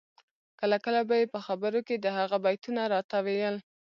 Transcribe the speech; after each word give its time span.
کله 0.59 0.77
کله 0.85 1.01
به 1.09 1.15
یې 1.21 1.31
په 1.33 1.39
خبرو 1.45 1.79
کي 1.87 1.95
د 1.99 2.07
هغه 2.17 2.37
بیتونه 2.45 2.81
راته 2.93 3.17
ویل 3.25 3.55